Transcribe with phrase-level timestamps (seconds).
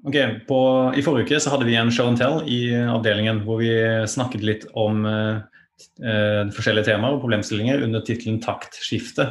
[0.00, 0.16] Ok,
[0.48, 0.58] på,
[0.96, 3.72] I forrige uke så hadde vi en show and tell i avdelingen hvor vi
[4.08, 5.40] snakket litt om eh,
[6.00, 9.28] eh forskjellige temaer og problemstillinger under tittelen 'Taktskifte'.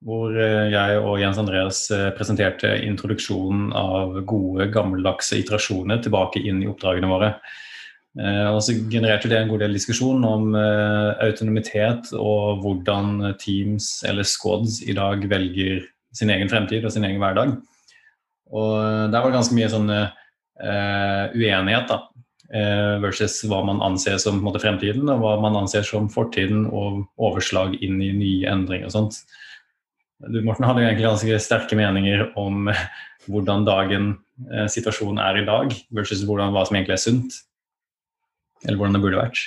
[0.00, 6.62] Hvor eh, jeg og Jens Andreas eh, presenterte introduksjonen av gode, gammeldagse iterasjoner tilbake inn
[6.64, 7.34] i oppdragene våre.
[8.16, 14.24] Eh, og så genererte det en god del diskusjon om autonomitet og hvordan Teams eller
[14.24, 15.84] Squads i dag velger
[16.16, 17.58] sin egen fremtid og sin egen hverdag.
[18.50, 22.00] Og der var det ganske mye sånn uh, uenighet, da.
[22.50, 27.04] Uh, versus hva man anser som måte, fremtiden, og hva man anser som fortiden, og
[27.22, 29.20] overslag inn i nye endringer og sånt.
[30.20, 32.66] Du Morten hadde egentlig ganske sterke meninger om
[33.30, 34.10] hvordan dagen,
[34.50, 37.38] uh, situasjonen er i dag, versus hvordan, hva som egentlig er sunt.
[38.66, 39.46] Eller hvordan det burde vært.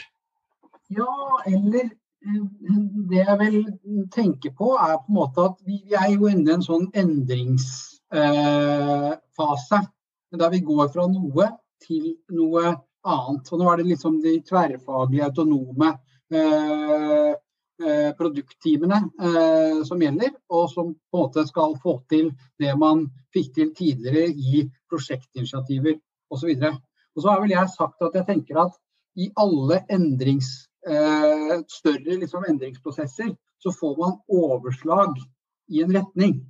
[0.93, 1.11] Ja,
[1.49, 1.91] eller
[2.23, 3.57] det jeg vil
[4.13, 6.87] tenke på, er på en måte at vi, vi er jo inne i en sånn
[6.95, 9.79] endrings Eh, fase.
[10.33, 11.47] Der vi går fra noe
[11.81, 13.51] til noe annet.
[13.51, 15.91] Og nå er det liksom de tverrfaglige, autonome
[16.33, 22.73] eh, eh, produktteamene eh, som gjelder, og som på en måte skal få til det
[22.79, 25.99] man fikk til tidligere i prosjektinitiativer
[26.33, 26.55] osv.
[26.55, 26.79] Og,
[27.15, 28.79] og så har vel jeg sagt at jeg tenker at
[29.19, 30.49] i alle endrings,
[30.87, 35.19] eh, større liksom endringsprosesser så får man overslag
[35.71, 36.41] i en retning.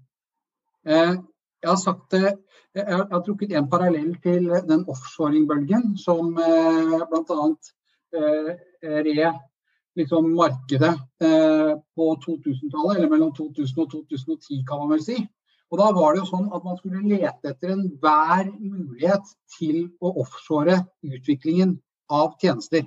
[0.88, 1.14] Eh,
[1.64, 2.33] jeg har sagt det,
[2.75, 7.50] jeg har, trukket en parallell til den offshoring-bølgen som eh, bl.a.
[8.14, 8.50] Eh,
[8.83, 9.31] re
[9.95, 15.19] liksom markedet eh, på 2000-tallet, eller mellom 2000 og 2010 kan man vel si.
[15.73, 20.11] Og Da var det jo sånn at man skulle lete etter enhver mulighet til å
[20.22, 21.80] offshore utviklingen
[22.14, 22.86] av tjenester.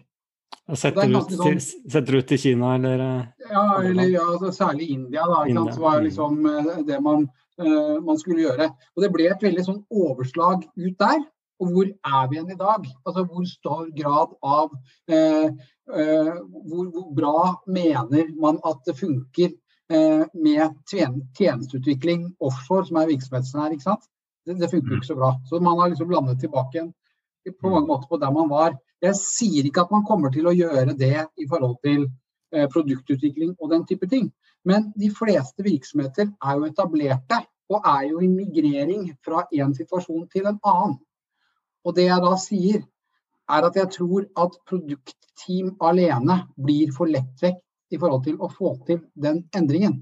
[0.66, 3.02] Setter ut, sånn, setter ut til Kina, eller?
[3.06, 5.26] Eh, ja, eller ja, altså, særlig India.
[5.30, 5.74] da, sant?
[5.74, 7.28] Så var liksom eh, det man
[7.62, 8.70] uh, man skulle gjøre.
[8.96, 11.22] Og Det ble et veldig sånn overslag ut der.
[11.62, 12.88] Og hvor er vi igjen i dag?
[13.06, 14.74] Altså Hvor stor grad av
[15.12, 15.48] uh,
[15.92, 16.34] uh,
[16.66, 19.54] hvor, hvor, bra mener man at det funker
[19.86, 23.74] med tjenesteutvikling offshore, som er virksomheten her?
[23.76, 24.08] ikke sant?
[24.42, 25.28] Det, det funker ikke så bra.
[25.46, 26.88] Så man har liksom landet tilbake igjen
[27.54, 28.74] på mange måter på der man var.
[29.04, 32.08] Jeg sier ikke at man kommer til å gjøre det i forhold til
[32.72, 34.30] produktutvikling og den type ting.
[34.64, 40.26] Men de fleste virksomheter er jo etablerte og er jo i migrering fra en situasjon
[40.32, 40.98] til en annen.
[41.86, 42.82] Og det jeg da sier,
[43.46, 47.62] er at jeg tror at produktteam alene blir for lettvekt
[47.94, 50.00] i forhold til å få til den endringen.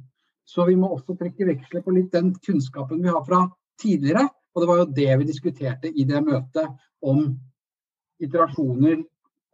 [0.49, 3.45] Så vi må også trekke veksler på litt den kunnskapen vi har fra
[3.81, 4.29] tidligere.
[4.55, 6.73] Og det var jo det vi diskuterte i det møtet
[7.05, 7.27] om
[8.23, 9.03] iterasjoner,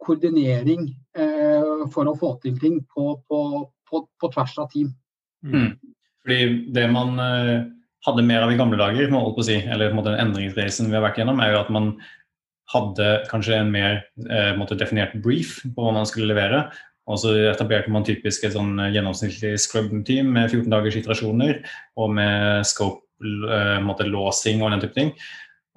[0.01, 3.39] koordinering eh, for å få til ting på, på,
[3.89, 4.91] på, på tvers av team.
[5.45, 5.73] Mm.
[6.21, 6.41] Fordi
[6.75, 7.65] det man uh,
[8.05, 10.97] hadde mer av i gamle dager, må på å si, eller på en endringsreisen vi
[10.97, 11.91] har vært gjennom, er jo at man
[12.71, 16.65] hadde kanskje en mer uh, definert brief på hva man skulle levere.
[17.09, 21.63] Og så etablerte man typisk et sånn gjennomsnittlig scrub-team med 14 dagers iterasjoner
[21.99, 25.15] og med scope-låsing uh, og den type ting.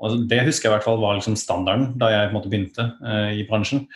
[0.04, 2.90] Og Det husker jeg i hvert fall var liksom standarden da jeg begynte
[3.32, 3.86] i bransjen.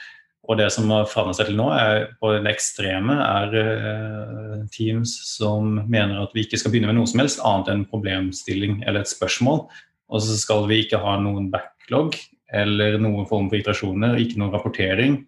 [0.48, 5.12] Og det som har forandret seg til nå, er på det ekstreme, er uh, teams
[5.34, 9.02] som mener at vi ikke skal begynne med noe som helst annet enn problemstilling eller
[9.02, 9.66] et spørsmål.
[10.08, 12.16] Og så skal vi ikke ha noen backlog
[12.54, 15.18] eller noen form for iterasjoner, ikke noen rapportering.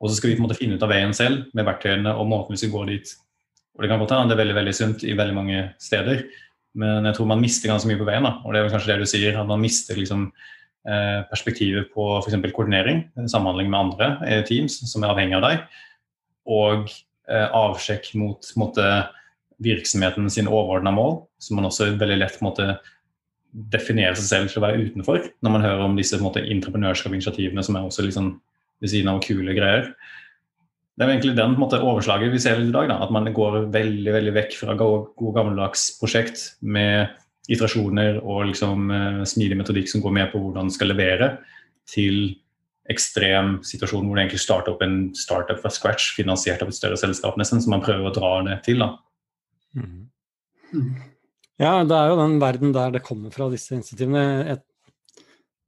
[0.00, 2.30] Og så skal vi på en måte finne ut av veien selv med verktøyene og
[2.30, 3.12] måten vi skal gå dit.
[3.76, 6.24] Og Det kan godt hende det er veldig veldig sunt i veldig mange steder,
[6.80, 8.24] men jeg tror man mister ganske mye på veien.
[8.24, 10.30] da, og det er kanskje det du sier, at man mister liksom
[10.88, 12.38] Eh, perspektiver på f.eks.
[12.56, 15.58] koordinering, samhandling med andre eh, teams som er avhengig av deg,
[16.48, 16.86] og
[17.28, 18.86] eh, avsjekk mot måte,
[19.60, 22.78] virksomheten sine overordna mål, som man også veldig lett måte,
[23.52, 27.84] definerer seg selv til å være utenfor, når man hører om disse entreprenørskap-initiativene som er
[27.84, 28.32] også liksom,
[28.80, 29.90] ved siden av kule greier.
[30.96, 32.88] Det er egentlig den måte, overslaget vi ser i dag.
[32.88, 37.12] Da, at man går veldig veldig vekk fra god gammeldags prosjekt med
[37.50, 41.34] iterasjoner og liksom, uh, smidig metodikk som går med på hvordan den skal levere,
[41.90, 42.36] til
[42.90, 46.98] ekstrem situasjon hvor det egentlig starter opp en startup fra scratch, finansiert av et større
[47.00, 48.82] selskap, nesten, som man prøver å dra det til.
[48.82, 48.94] da.
[49.78, 50.08] Mm.
[50.74, 50.90] Mm.
[51.60, 54.56] Ja, det er jo den verden der det kommer fra, disse initiativene.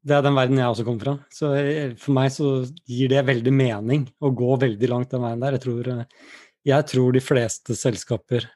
[0.03, 1.15] Det er den verden jeg også kommer fra.
[1.31, 1.53] Så
[2.01, 2.55] for meg så
[2.89, 5.59] gir det veldig mening å gå veldig langt den veien der.
[5.59, 6.41] Jeg tror, eh,
[6.73, 8.49] jeg tror de fleste selskaper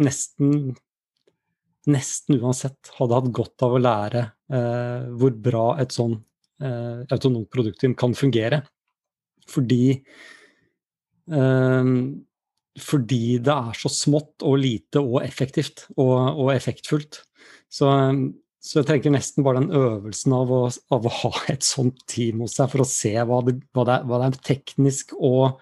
[0.00, 0.76] nesten
[1.90, 4.22] nesten uansett hadde hatt godt av å lære
[4.52, 6.16] eh, hvor bra et sånn
[6.62, 8.62] eh, autonomt produktum kan fungere.
[9.50, 9.82] Fordi
[11.28, 11.90] eh,
[12.74, 17.20] fordi det er så smått og lite og effektivt og, og effektfullt.
[17.70, 17.90] Så,
[18.64, 20.62] Så jeg tenker nesten bare den øvelsen av å,
[20.94, 23.98] av å, ha et sånt team hos seg for å se hva det, hva det,
[23.98, 25.60] er, hva det er, teknisk og,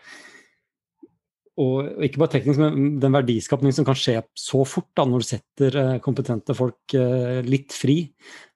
[1.60, 5.28] og ikke bare teknisk, men den verdiskapning som kan skje så fort da, når du
[5.28, 7.98] setter eh, kompetente folk eh, litt fri.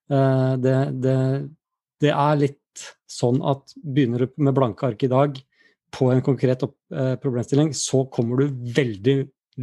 [0.08, 1.18] Eh, det, det,
[2.00, 5.36] det, er litt sånn at begynner du med blanke ark i dag
[5.96, 6.64] på en konkret
[7.22, 9.14] problemstilling, så kommer du veldig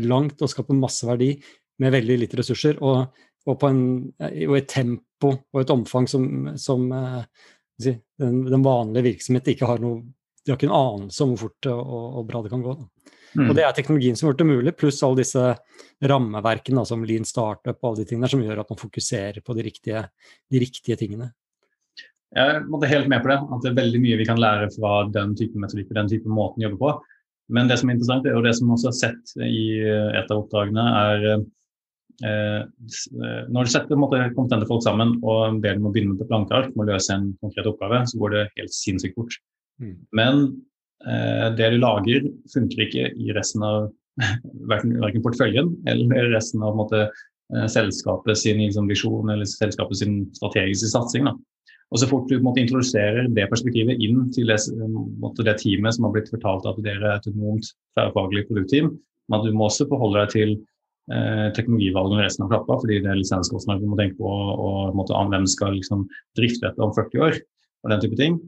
[0.08, 1.34] langt og skaper masse verdi
[1.82, 2.80] med veldig lite ressurser.
[2.82, 3.06] og
[3.44, 3.80] og, en,
[4.24, 6.24] og et tempo og et omfang som,
[6.56, 11.42] som den, den, vanlige virksomheten ikke har noe De har ikke en anelse om hvor
[11.42, 11.92] fort og,
[12.22, 12.78] og bra det kan gå.
[13.34, 13.48] Mm.
[13.50, 15.46] Og det er teknologien som har gjort det mulig, pluss alle disse
[16.04, 19.66] rammeverkene som Lean Startup og alle de tingene som gjør at man fokuserer på de
[19.66, 20.04] riktige,
[20.52, 21.32] de riktige tingene.
[22.34, 24.94] Jeg måtte helt med på det, at det er veldig mye vi kan lære fra
[25.14, 26.94] den type metodikk og den type måten å jobbe på.
[27.54, 30.86] Men det som er interessant, og det som også er sett i et av oppdragene,
[31.04, 31.44] er
[32.22, 32.62] Eh,
[33.50, 36.86] når du setter måte, kompetente folk sammen og ber dem å begynne på plankeark med
[36.86, 39.40] å løse en konkret oppgave, så går det helt sinnssykt fort.
[39.82, 39.96] Mm.
[40.14, 40.44] Men
[41.04, 43.90] det du lager, funker ikke i resten av
[44.70, 47.08] verken, porteføljen eller resten av måte,
[47.56, 51.30] eh, selskapet sin liksom, visjon eller selskapet sin strategiske satsing.
[51.30, 51.36] Da.
[51.94, 54.60] Og så fort du måte, introduserer det perspektivet inn til det,
[55.22, 58.94] måte, det, teamet som har blitt fortalt at dere er et autonomt tverrfaglig produktteam,
[59.30, 60.56] men at du må også forholde deg til
[61.14, 65.30] eh, teknologivalgene resten av klappa, fordi det er lisenskostnader du må tenke på, og, og
[65.34, 66.08] hvem skal liksom,
[66.40, 67.40] drifte dette om 40 år,
[67.84, 68.42] og den type ting.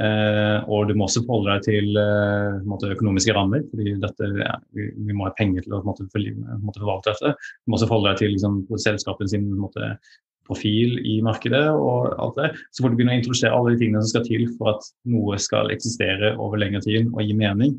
[0.00, 4.88] Eh, og du må også forholde deg til eh, økonomiske rammer, fordi dette, ja, vi,
[4.96, 7.34] vi, må ha penger til å måte, forvalte dette.
[7.36, 9.94] Du må også forholde deg til liksom, selskapet sin måte,
[10.42, 12.48] profil i markedet og alt det.
[12.74, 15.38] Så får du begynne å introdusere alle de tingene som skal til for at noe
[15.38, 17.76] skal eksistere over lengre tid og gi mening.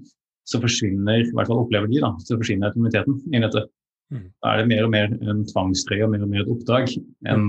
[0.48, 3.66] Så forsvinner, i hvert fall opplever de, da, så forsvinner autonomiteten i dette.
[4.14, 4.26] Mm.
[4.44, 7.46] Da er det mer og mer en tvangstrøye og mer og mer et oppdrag enn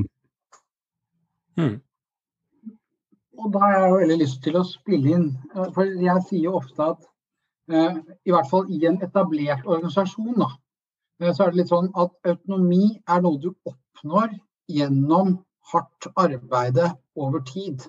[1.58, 1.74] mm.
[3.40, 6.58] Og da har jeg veldig lyst til å spille inn, eh, for jeg sier jo
[6.60, 7.00] ofte at
[7.72, 10.50] uh, i hvert fall i en etablert organisasjon, da,
[11.22, 14.36] uh, så er det litt sånn at autonomi er noe du oppnår
[14.70, 15.38] gjennom
[15.72, 17.82] hardt arbeide over tid.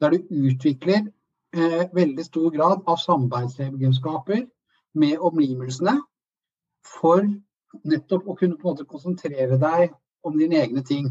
[0.00, 1.08] Der du utvikler
[1.56, 4.44] eh, veldig stor grad av samarbeidsegenskaper
[4.94, 5.96] med omgivelsene
[6.86, 7.24] for
[7.84, 9.90] nettopp å kunne på en måte konsentrere deg
[10.26, 11.10] om dine egne ting.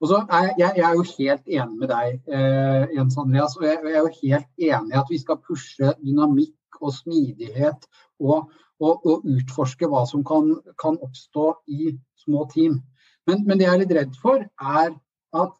[0.00, 3.56] Og så er jeg, jeg er jo helt enig med deg, eh, Jens Andreas.
[3.58, 7.84] og jeg, jeg, er jo helt enig i at vi skal pushe dynamikk og smidighet
[8.20, 8.48] og,
[8.80, 11.92] og, og utforske hva som kan, kan, oppstå i
[12.24, 12.80] små team.
[13.28, 14.46] Men, men, det jeg er litt redd for,
[14.80, 14.94] er
[15.36, 15.58] at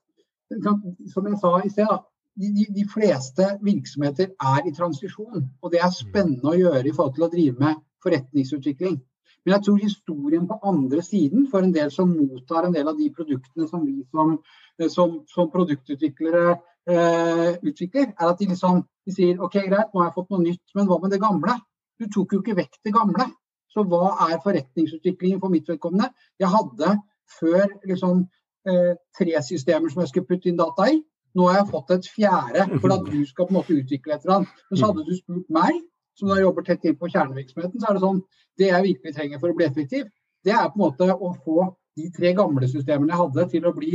[1.13, 1.93] som jeg sa i sted,
[2.41, 5.45] de, de, fleste virksomheter er i transisjon.
[5.61, 8.97] Og det er spennende å gjøre i forhold til å drive med forretningsutvikling.
[9.45, 12.99] Men jeg tror historien på andre siden, for en del som mottar en del av
[12.99, 14.37] de produktene som vi som,
[14.81, 20.03] eh, som, som produktutviklere eh, utvikler, er at de liksom de sier OK, greit, nå
[20.03, 21.57] har jeg fått noe nytt, men hva med det gamle?
[22.01, 23.27] Du tok jo ikke vekk det gamle.
[23.71, 26.11] Så hva er forretningsutviklingen for mitt vedkommende?
[26.43, 26.97] Jeg hadde
[27.39, 28.25] før liksom
[28.69, 30.99] eh, tre systemer som jeg skulle putte inn data i.
[31.39, 34.25] Nå har jeg fått et fjerde for at du skal på en måte utvikle et
[34.25, 34.65] eller annet.
[34.71, 35.79] Men så hadde du spurt meg,
[36.21, 38.23] som da jobber tett inn på kjernevirksomheten, så er det sånn
[38.61, 40.09] Det jeg virkelig trenger for å bli effektiv,
[40.45, 43.73] det er på en måte å få de tre gamle systemene jeg hadde, til å
[43.77, 43.93] bli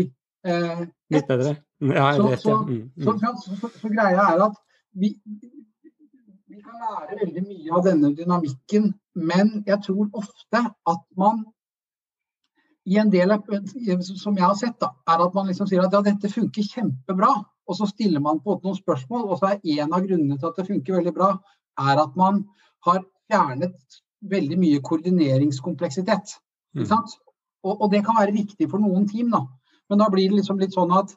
[0.47, 1.57] eh, Litt bedre.
[1.85, 2.85] Ja, jeg vet så, så, mm.
[3.03, 4.57] Så, så, så, greia er at
[4.95, 5.11] vi,
[6.49, 11.43] vi kan lære veldig mye av denne dynamikken, men jeg tror ofte at man
[12.85, 13.33] i en del
[14.05, 17.31] som jeg har sett, da, er at man liksom sier at ja, dette funker kjempebra.
[17.65, 20.59] Og så stiller man på noen spørsmål, og så er en av grunnene til at
[20.59, 21.31] det funker veldig bra,
[21.81, 22.43] er at man
[22.87, 26.37] har fjernet veldig mye koordineringskompleksitet.
[26.75, 26.87] Mm.
[27.65, 29.45] Og, og, det kan være viktig for noen team, da.
[29.89, 31.13] Men da blir det liksom litt sånn at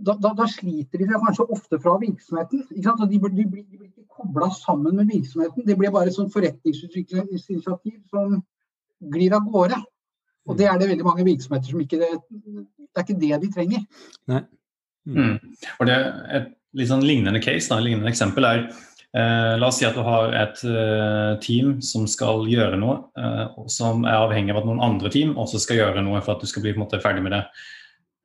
[0.00, 2.64] da, da, da sliter de seg kanskje ofte fra virksomheten.
[2.70, 3.02] Ikke sant?
[3.10, 5.66] De, de, de, blir, ikke kobla sammen med virksomheten.
[5.66, 8.38] Det blir bare et sånt forretningsutviklingsinitiativ som
[9.12, 9.80] glir av gårde.
[10.48, 13.52] Og det er det veldig mange virksomheter som ikke Det, det er ikke det de
[13.54, 13.84] trenger.
[14.30, 14.40] Nei.
[15.08, 15.18] Mm.
[15.18, 15.36] Mm.
[15.78, 18.60] Og det er Et litt sånn lignende case, da, lignende eksempel er
[19.12, 24.04] la oss si at du har et eh, team som skal gjøre noe, eh, som
[24.06, 26.62] er avhengig av at noen andre team også skal gjøre noe for at du skal
[26.62, 27.44] bli måte, ferdig med det.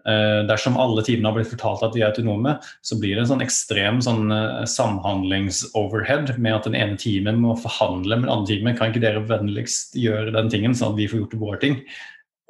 [0.05, 2.51] Eh, dersom alle teamene har blitt fortalt at de er autonome,
[2.85, 7.55] så blir det en sånn ekstrem sånn, eh, samhandlingsoverhead med at den ene teamet må
[7.57, 8.77] forhandle med det andre teamet.
[8.77, 11.79] Kan ikke dere vennligst gjøre den tingen, sånn at vi får gjort våre ting?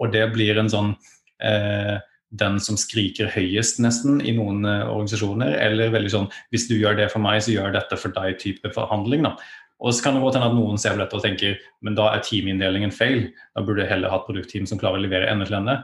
[0.04, 0.92] Og det blir en sånn
[1.40, 1.96] eh,
[2.40, 5.58] den som skriker høyest, nesten, i noen uh, organisasjoner.
[5.62, 9.28] Eller veldig sånn hvis du gjør det for meg, så gjør dette for deg-type forhandling.
[9.28, 9.36] da.
[9.84, 12.08] Og så kan det godt hende at noen ser på dette og tenker men da
[12.14, 13.28] er teaminndelingen feil.
[13.56, 15.82] Da burde jeg heller hatt produktteam som klarer å levere ende til ende.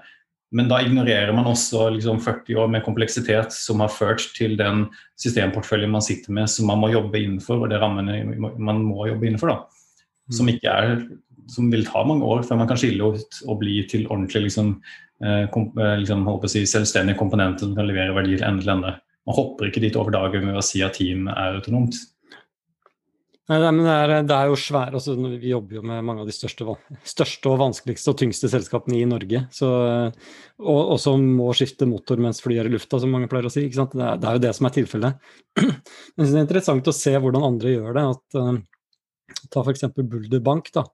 [0.55, 4.85] Men da ignorerer man også liksom 40 år med kompleksitet som har ført til den
[5.19, 8.17] systemportføljen man sitter med, som man må jobbe innenfor, og det rammene
[8.59, 9.53] man må jobbe innenfor.
[9.53, 9.85] da.
[10.31, 10.53] Som, mm.
[10.55, 11.05] ikke er,
[11.51, 14.75] som vil ta mange år før man kan skille ut og bli til ordentlig liksom,
[15.23, 18.95] eh, kom, eh, liksom, si, selvstendige komponenter som kan levere verdi til ende til ende.
[19.27, 21.99] Man hopper ikke dit over dagen med å si at team er autonomt.
[23.51, 26.29] Nei, men det er, det er jo svære altså, Vi jobber jo med mange av
[26.29, 26.63] de største,
[27.03, 29.41] største, og vanskeligste og tyngste selskapene i Norge.
[29.51, 29.67] Så,
[30.61, 33.51] og, og, som må skifte motor mens flyet er i lufta, som mange pleier å
[33.51, 33.65] si.
[33.67, 35.33] Det er, det, er, jo det som er tilfellet.
[35.65, 38.05] Men det er interessant å se hvordan andre gjør det.
[38.13, 38.39] At,
[39.51, 39.89] ta f.eks.
[39.99, 40.85] Bulder Bank, da,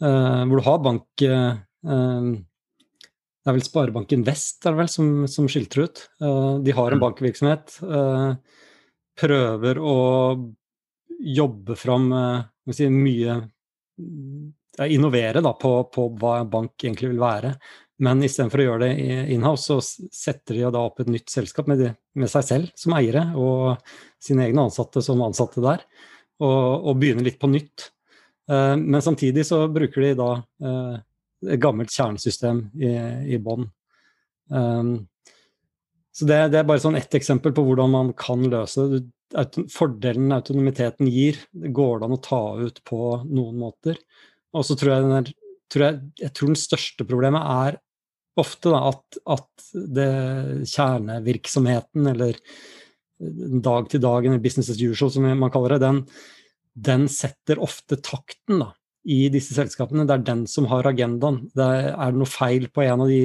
[0.00, 5.46] hvor du har bank uh, Det er vel Sparebanken Vest er det vel, som, som
[5.48, 6.02] skilter ut.
[6.64, 7.04] de har en mm.
[7.04, 7.78] bankvirksomhet.
[9.20, 9.96] prøver å
[11.24, 13.40] jobbe fram eh, si, mye
[14.84, 17.52] Innovere da, på, på, hva bank egentlig vil være.
[18.02, 21.78] Men istedenfor å gjøre det inhouse, så setter de da opp et nytt selskap med,
[21.78, 25.84] de, med, seg selv som eiere og sine egne ansatte som ansatte der,
[26.42, 27.86] og, og begynner litt på nytt.
[28.50, 30.94] Uh, men samtidig så bruker de da uh,
[31.48, 32.92] et gammelt kjernesystem i,
[33.36, 33.66] i bånn.
[34.52, 34.94] Um,
[36.14, 39.04] så det, det, er bare sånn ett eksempel på hvordan man kan løse det
[39.72, 43.98] fordelen autonomiteten gir, går det an å ta ut på noen måter.
[44.54, 45.32] Og så tror jeg, den,
[45.72, 47.80] tror jeg, jeg tror den største problemet er
[48.38, 50.08] ofte da, at, at det,
[50.70, 52.38] kjernevirksomheten, eller
[53.64, 56.02] dag til dag, eller business as usual, som man kaller det, den,
[56.74, 58.70] den setter ofte takten da,
[59.04, 60.06] i disse selskapene.
[60.08, 61.44] Det er den som har agendaen.
[61.54, 63.22] Det er, er det noe feil på en av de,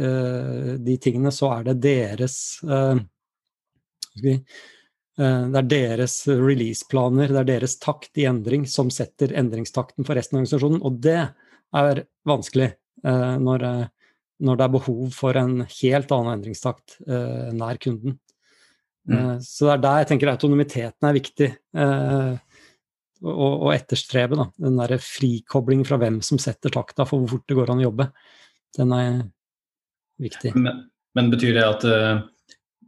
[0.00, 2.96] uh, de tingene, så er det deres uh,
[5.16, 10.18] Eh, det er deres release-planer, det er deres takt i endring som setter endringstakten for
[10.18, 10.82] resten av organisasjonen.
[10.84, 11.18] Og det
[11.76, 12.70] er vanskelig
[13.06, 14.12] uh, når, eh,
[14.44, 18.18] når det er behov for en helt annen endringstakt nær kunden.
[19.06, 19.38] Mm.
[19.40, 21.48] Så det er der jeg tenker autonomiteten er viktig
[23.24, 24.36] å etterstrebe.
[24.38, 24.48] Da.
[24.60, 27.88] Den derre frikobling fra hvem som setter takta for hvor fort det går an å
[27.88, 28.10] jobbe.
[28.76, 29.12] Den er
[30.22, 30.52] viktig.
[30.56, 32.24] Men, men betyr det at Eh,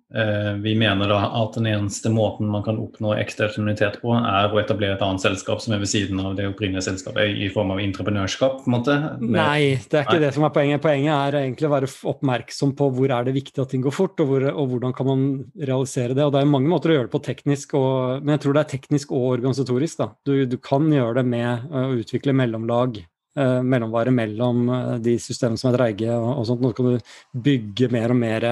[0.08, 4.60] vi mener da at den eneste måten man kan oppnå ekstra autonomitet på, er å
[4.60, 7.82] etablere et annet selskap som er ved siden av det opprinnelige selskapet, i form av
[7.82, 8.62] entreprenørskap?
[8.62, 8.96] på en måte?
[9.20, 10.22] Nei, det er ikke Nei.
[10.24, 10.82] det som er poenget.
[10.84, 14.24] Poenget er egentlig å være oppmerksom på hvor er det viktig at ting går fort,
[14.24, 15.28] og, hvor, og hvordan kan man
[15.60, 16.24] realisere det.
[16.24, 18.64] Og Det er mange måter å gjøre det på teknisk, og, men jeg tror det
[18.64, 20.00] er teknisk og organisatorisk.
[20.00, 20.10] Da.
[20.24, 23.02] Du, du kan gjøre det med å utvikle mellomlag
[23.38, 26.62] Uh, mellomvare mellom uh, de systemene som er dreige og, og sånt.
[26.64, 27.12] Nå kan du
[27.44, 28.46] bygge mer og mer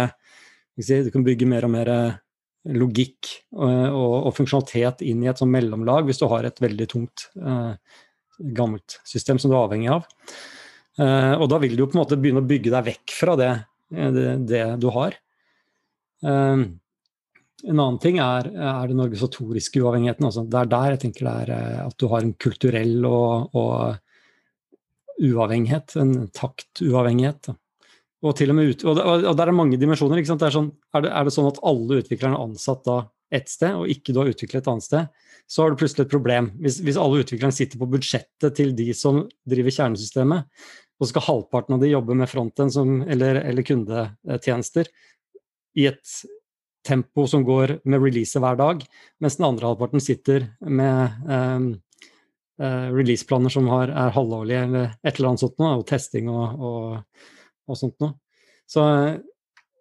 [0.77, 2.17] du kan bygge mer og mer eh,
[2.77, 6.89] logikk og, og, og, funksjonalitet inn i et sånn mellomlag hvis du har et veldig
[6.91, 8.01] tungt, eh,
[8.57, 10.09] gammelt system som du er avhengig av.
[11.01, 13.37] Eh, og da vil du jo på en måte begynne å bygge deg vekk fra
[13.41, 13.53] det,
[13.93, 15.17] det, det du har.
[16.25, 16.67] Eh,
[17.67, 20.27] en annen ting er, er den organisatoriske uavhengigheten.
[20.29, 24.03] Altså det er der jeg tenker det er at du har en kulturell og, og
[25.17, 27.49] uavhengighet, en taktuavhengighet.
[27.49, 27.57] Da.
[28.25, 30.19] Og, til og, med ut, og, og, der er mange dimensjoner.
[30.19, 30.41] ikke sant?
[30.41, 32.97] Det er, sånn, er, det, er, det, sånn at alle utviklerne er ansatt da
[33.35, 36.13] ett sted, og ikke du har utviklet et annet sted, så har du plutselig et
[36.15, 36.49] problem.
[36.63, 40.49] Hvis, hvis alle utviklerne sitter på budsjettet til de som driver kjernesystemet,
[40.97, 42.71] og skal halvparten av de jobbe med fronten
[43.05, 44.89] eller, eller kundetjenester
[45.77, 46.15] i et
[46.87, 48.85] tempo som går med release hver dag,
[49.21, 51.71] mens den andre halvparten sitter med um,
[52.63, 56.63] uh, releaseplaner som har, er halvårlige eller et eller annet sånt noe, og testing og,
[56.63, 57.27] og
[57.69, 58.17] og sånt noe.
[58.67, 59.17] Så eh,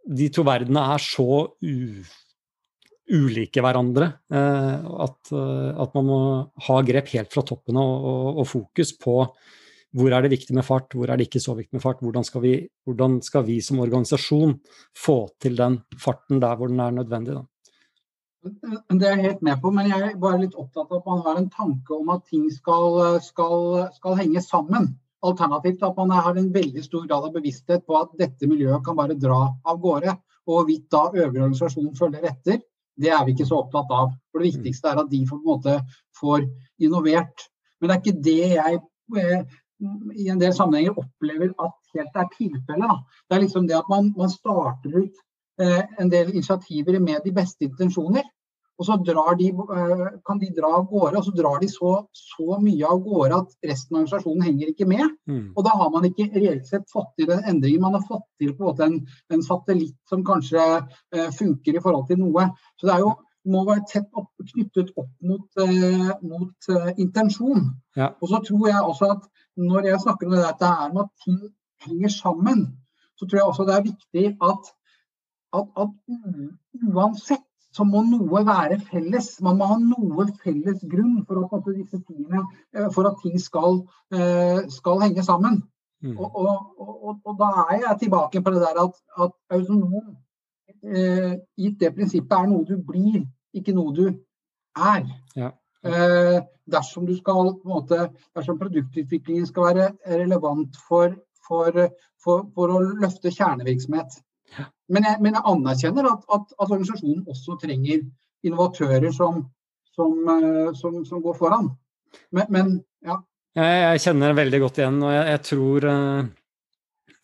[0.06, 1.46] de to verdenene er så
[3.06, 6.20] ulike hverandre eh, at, eh, at, man må
[6.68, 9.20] ha grep helt fra toppen og, og, og, fokus på
[9.96, 12.02] hvor er det viktig med fart, hvor er det ikke så viktig med fart.
[12.04, 14.58] Hvordan skal vi, hvordan skal vi som organisasjon
[14.92, 17.38] få til den farten der hvor den er nødvendig.
[17.38, 17.46] Da.
[18.92, 21.24] Det er jeg helt med på, men jeg er bare litt opptatt av at man
[21.24, 24.92] har en tanke om at ting skal, skal, skal henge sammen.
[25.26, 28.98] Alternativt at man har en veldig stor grad av bevissthet på at dette miljøet kan
[28.98, 30.14] bare dra av gårde.
[30.46, 32.60] Og hvorvidt da øvrige organisasjoner følger etter,
[33.02, 34.14] det er vi ikke så opptatt av.
[34.32, 35.78] For Det viktigste er at de får, på en måte,
[36.20, 36.46] får
[36.80, 37.48] innovert.
[37.80, 38.80] Men det er ikke det jeg
[39.22, 39.56] eh,
[40.16, 43.04] i en del sammenhenger opplever at helt er tilfellet.
[43.28, 45.20] Det er liksom det at man, man starter ut
[45.62, 48.24] eh, en del initiativer med de beste intensjoner.
[48.76, 52.58] Og så de, eh, kan de dra av gårde, og så drar de så, så,
[52.60, 55.06] mye av gårde at resten av organisasjonen henger ikke med.
[55.30, 55.54] Mm.
[55.56, 57.86] Og da har man ikke reelt sett fått til den endringen.
[57.86, 58.98] Man har fått til på en måte en,
[59.32, 62.50] en satellitt som kanskje eh, funker i forhold til noe.
[62.76, 63.16] Så det er jo
[63.46, 67.70] må være tett opp, knyttet opp mot, eh, mot eh, intensjon.
[67.98, 68.12] Ja.
[68.20, 71.12] Og så tror jeg også at når jeg snakker om det dette er med at
[71.24, 71.42] ting
[71.86, 72.66] henger sammen,
[73.16, 74.72] så tror jeg også det er viktig at,
[75.56, 79.34] at, at uansett så må noe være felles.
[79.44, 82.44] Man må ha noe felles grunn for at, tingene,
[82.76, 83.82] eh, for at ting skal,
[84.16, 85.62] eh, skal henge sammen.
[86.06, 86.16] Mm.
[86.20, 90.16] Og, og, og, og, da er jeg tilbake på det der at, at autonom,
[90.86, 93.24] eh, gitt det prinsippet, er noe du blir,
[93.56, 95.08] ikke noe du er.
[95.36, 95.52] Ja.
[95.86, 96.40] Eh,
[96.72, 99.90] dersom, skal, måte, dersom produktutviklingen skal være
[100.22, 101.18] relevant for,
[101.48, 101.90] for,
[102.22, 104.20] for, for å løfte kjernevirksomhet.
[104.92, 108.04] Men, jeg, men, jeg, anerkjenner at, at, at, organisasjonen også trenger
[108.46, 109.42] innovatører som,
[109.96, 111.72] som, eh, som, som går foran.
[112.36, 112.76] Men, men
[113.06, 113.18] ja.
[113.56, 116.30] Jeg, jeg, kjenner veldig godt igjen, og jeg, jeg, tror eh,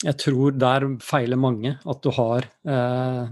[0.07, 1.75] jeg tror der feiler mange.
[1.85, 3.23] At du har eh,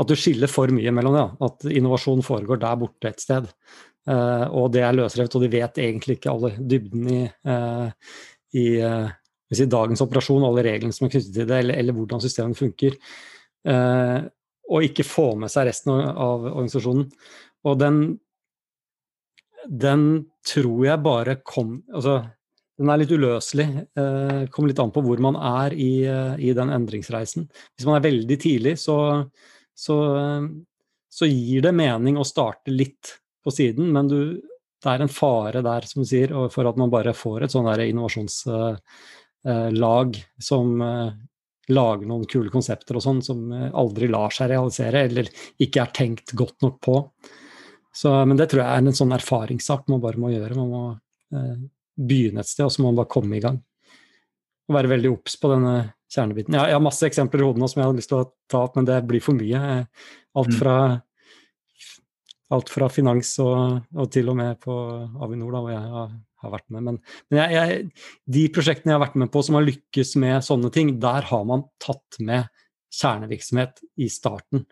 [0.00, 1.28] At du skiller for mye mellom det.
[1.44, 3.50] At innovasjon foregår der borte et sted.
[4.08, 8.14] Eh, og det er løsrevet, og de vet egentlig ikke alle dybden i, eh,
[8.56, 9.10] i uh,
[9.58, 12.96] si, dagens operasjon, alle reglene som er knyttet til det, eller, eller hvordan systemene funker.
[14.70, 17.08] og ikke få med seg resten av, organisasjonen.
[17.68, 17.96] Og den,
[19.66, 20.04] den
[20.46, 22.22] tror jeg bare kom Altså,
[22.80, 23.66] den er litt uløselig.
[24.00, 25.92] Eh, kommer litt an på hvor man er i,
[26.40, 27.44] i, den endringsreisen.
[27.74, 28.96] Hvis man er veldig tidlig, så,
[29.76, 29.96] så,
[31.12, 34.20] så gir det mening å starte litt på siden, men du,
[34.80, 37.68] det er en fare der, som du sier, for at man bare får et sånn
[37.84, 38.42] innovasjons...
[38.48, 39.00] eh,
[40.40, 41.12] som eh,
[41.70, 45.30] lager noen kule konsepter og sånn, som eh, aldri lar seg realisere, eller
[45.62, 46.96] ikke er tenkt godt nok på.
[47.94, 50.58] Så, men det tror jeg er en sånn erfaringssak man bare må gjøre.
[50.58, 50.84] Man må
[51.34, 51.56] eh,
[51.96, 53.58] begynne et sted, og så må man bare komme i gang.
[54.68, 55.76] Og være veldig obs på denne
[56.10, 56.54] kjernebiten.
[56.54, 58.64] Jeg, jeg, har masse eksempler i hodet nå som jeg hadde lyst til å ta
[58.66, 59.84] opp, men det blir for mye.
[60.38, 60.58] Alt mm.
[60.60, 60.76] fra
[62.50, 64.74] alt fra finans og, og, til og med på
[65.22, 66.86] Avinor, da, hvor jeg har, har vært med.
[66.86, 66.98] Men,
[67.30, 70.72] men jeg, jeg, de prosjektene jeg har vært med på som har lykkes med sånne
[70.74, 72.48] ting, der har man tatt med
[72.90, 74.64] kjernevirksomhet i starten.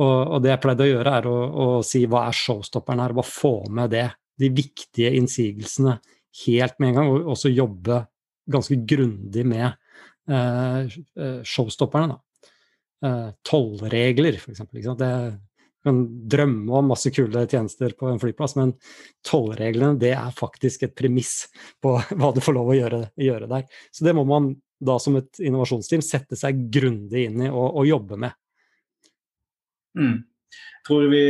[0.00, 3.16] Og, og det jeg pleide å gjøre, er å, å, si hva er showstopperen her,
[3.16, 4.06] bare få med det.
[4.40, 5.98] De viktige innsigelsene
[6.44, 8.02] helt med en gang, og også jobbe
[8.52, 9.66] ganske grundig med
[10.30, 12.14] eh, eh showstopperne.
[12.14, 12.22] da.
[13.04, 14.62] Eh, tollregler, f.eks.
[14.96, 15.12] Det,
[15.86, 18.74] kan drømme om masse kule tjenester på en flyplass, men
[19.26, 21.46] tollreglene det er faktisk et premiss
[21.82, 23.66] på hva du får lov å gjøre, gjøre der.
[23.94, 27.88] Så det må man da som et innovasjonsteam sette seg grundig inn i og, og
[27.88, 28.36] jobbe med.
[29.96, 30.16] Mm.
[30.86, 31.22] Tror vi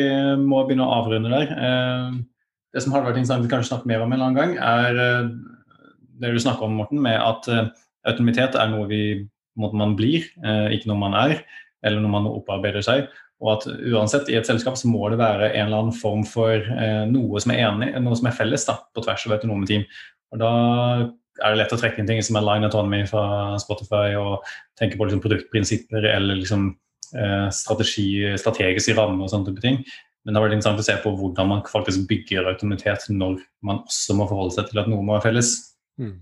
[0.43, 1.53] må begynne å avrunde der.
[1.55, 2.17] Eh,
[2.75, 5.31] det som hadde vært interessant vi kanskje snakke mer om en annen gang, er eh,
[6.21, 7.71] det du snakker om, Morten, med at eh,
[8.11, 9.03] autonomitet er noe vi,
[9.57, 10.27] man blir,
[10.75, 11.39] ikke noe man er,
[11.87, 13.07] eller noe man opparbeider seg.
[13.45, 16.55] Og at uansett i et selskap så må det være en eller annen form for
[16.57, 19.85] eh, noe som er enig, noe som er felles da, på tvers av autonome team.
[20.33, 20.53] Og da
[21.45, 23.27] er det lett å trekke inn ting som er line autonomy fra
[23.61, 24.47] Spotify og
[24.81, 26.71] tenke på liksom, produktprinsipper eller liksom,
[27.13, 28.09] eh, strategi,
[28.41, 29.83] strategiske rammer og sånne type ting.
[30.25, 33.85] Men det har vært interessant å se på hvordan man faktisk bygger autonomitet når man
[33.85, 35.53] også må forholde seg til at noe må være felles.
[36.01, 36.17] Mm.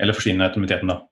[0.00, 1.02] Eller forsvinner autonomiteten, da.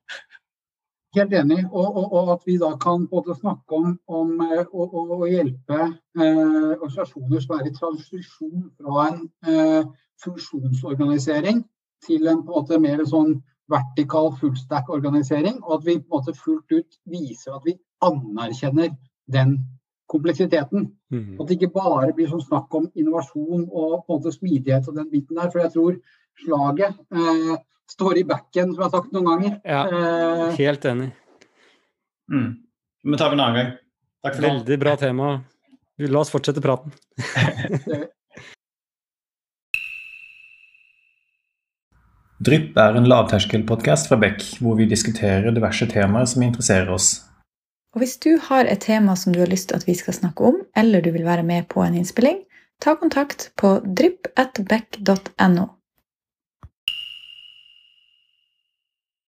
[1.16, 1.64] Helt enig.
[1.72, 6.76] Og, og, og, at vi da kan både snakke om, om eh, å hjelpe eh,
[6.76, 9.88] organisasjoner som er i transisjon fra en eh,
[10.22, 11.64] funksjonsorganisering
[12.06, 15.58] til en på en mer sånn vertikal fullstack-organisering.
[15.64, 17.74] Og at vi på en måte fullt ut viser at vi
[18.06, 18.94] anerkjenner
[19.30, 19.58] den
[20.10, 20.92] kompleksiteten.
[21.10, 21.40] Mm.
[21.40, 24.98] At det ikke bare blir sånn snakk om innovasjon og på en måte smidighet og
[24.98, 25.50] den biten der.
[25.50, 25.98] For jeg tror
[26.44, 27.58] slaget eh,
[27.90, 29.58] står i backen, som jeg har sagt noen ganger.
[29.64, 31.10] Ja, eh, helt enig.
[32.30, 32.50] Mm.
[33.02, 33.70] Men tar vi en annen gang.
[34.24, 34.50] Takk for det.
[34.54, 35.28] Veldig bra tema.
[36.00, 36.94] La oss fortsette praten.
[42.40, 47.18] Drypp er en lavterskelpodkast fra Beck, hvor vi diskuterer diverse temaer som interesserer oss.
[47.92, 50.46] Og Hvis du har et tema som du har lyst til at vi skal snakke
[50.48, 52.38] om, eller du vil være med på en innspilling,
[52.80, 55.66] ta kontakt på drypp.beck.no.